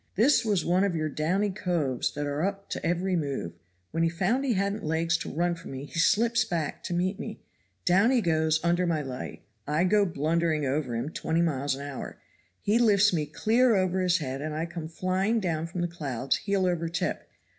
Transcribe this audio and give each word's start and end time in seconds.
This 0.15 0.43
was 0.43 0.65
one 0.65 0.83
of 0.83 0.95
your 0.95 1.09
downy 1.09 1.51
coves 1.51 2.11
that 2.15 2.25
are 2.25 2.43
up 2.43 2.71
to 2.71 2.83
every 2.83 3.15
move. 3.15 3.53
When 3.91 4.01
he 4.01 4.09
found 4.09 4.43
he 4.43 4.53
hadn't 4.53 4.83
legs 4.83 5.15
to 5.19 5.29
run 5.29 5.53
from 5.53 5.69
me 5.73 5.85
he 5.85 5.99
slips 5.99 6.43
back 6.43 6.81
to 6.85 6.93
meet 6.95 7.19
me. 7.19 7.43
Down 7.85 8.09
he 8.09 8.19
goes 8.19 8.59
under 8.63 8.87
my 8.87 9.03
leg 9.03 9.41
I 9.67 9.83
go 9.83 10.07
blundering 10.07 10.65
over 10.65 10.95
him 10.95 11.09
twenty 11.09 11.43
miles 11.43 11.75
an 11.75 11.83
hour. 11.83 12.17
He 12.63 12.79
lifts 12.79 13.13
me 13.13 13.27
clear 13.27 13.75
over 13.75 14.01
his 14.01 14.17
head 14.17 14.41
and 14.41 14.55
I 14.55 14.65
come 14.65 14.87
flying 14.87 15.39
down 15.39 15.67
from 15.67 15.81
the 15.81 15.87
clouds 15.87 16.37
heel 16.37 16.65
over 16.65 16.89
tip. 16.89 17.29